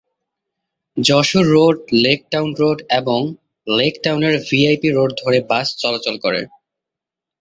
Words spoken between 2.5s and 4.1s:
road এবং lake